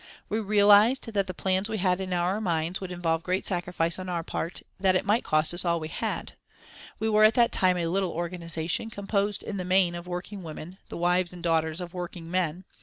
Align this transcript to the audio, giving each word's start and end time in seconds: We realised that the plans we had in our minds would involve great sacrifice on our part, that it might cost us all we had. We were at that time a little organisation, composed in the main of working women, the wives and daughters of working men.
We 0.29 0.39
realised 0.39 1.13
that 1.13 1.27
the 1.27 1.33
plans 1.35 1.69
we 1.69 1.77
had 1.77 2.01
in 2.01 2.11
our 2.11 2.41
minds 2.41 2.81
would 2.81 2.91
involve 2.91 3.21
great 3.21 3.45
sacrifice 3.45 3.99
on 3.99 4.09
our 4.09 4.23
part, 4.23 4.63
that 4.79 4.95
it 4.95 5.05
might 5.05 5.23
cost 5.23 5.53
us 5.53 5.63
all 5.63 5.79
we 5.79 5.89
had. 5.89 6.33
We 6.97 7.07
were 7.07 7.23
at 7.23 7.35
that 7.35 7.51
time 7.51 7.77
a 7.77 7.85
little 7.85 8.09
organisation, 8.11 8.89
composed 8.89 9.43
in 9.43 9.57
the 9.57 9.63
main 9.63 9.93
of 9.93 10.07
working 10.07 10.41
women, 10.41 10.79
the 10.89 10.97
wives 10.97 11.33
and 11.33 11.43
daughters 11.43 11.79
of 11.81 11.93
working 11.93 12.31
men. 12.31 12.65